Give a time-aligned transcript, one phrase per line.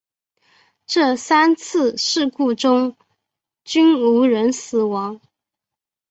[0.87, 2.97] 这三次事故中
[3.63, 5.21] 均无人死亡。